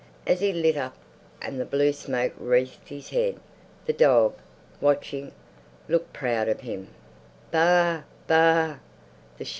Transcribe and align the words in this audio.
As 0.25 0.39
he 0.39 0.51
lit 0.51 0.77
up 0.77 0.95
and 1.43 1.59
the 1.59 1.63
blue 1.65 1.93
smoke 1.93 2.33
wreathed 2.39 2.87
his 2.87 3.11
head, 3.11 3.39
the 3.85 3.93
dog, 3.93 4.33
watching, 4.79 5.31
looked 5.87 6.11
proud 6.11 6.49
of 6.49 6.61
him. 6.61 6.87
"Baa! 7.51 8.01
Baaa!" 8.27 8.79